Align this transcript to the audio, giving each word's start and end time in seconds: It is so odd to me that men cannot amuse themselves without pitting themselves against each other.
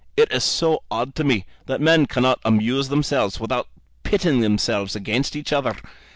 It 0.17 0.31
is 0.31 0.43
so 0.43 0.81
odd 0.89 1.13
to 1.13 1.23
me 1.23 1.45
that 1.67 1.79
men 1.79 2.07
cannot 2.07 2.39
amuse 2.43 2.89
themselves 2.89 3.39
without 3.39 3.67
pitting 4.01 4.39
themselves 4.39 4.95
against 4.95 5.35
each 5.35 5.53
other. 5.53 5.75